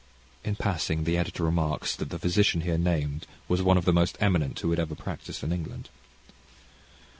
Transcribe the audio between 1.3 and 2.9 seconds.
remarks that the physician here